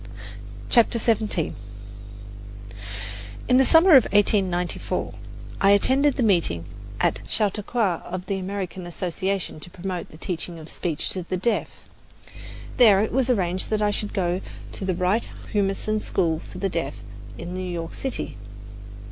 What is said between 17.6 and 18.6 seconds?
York City.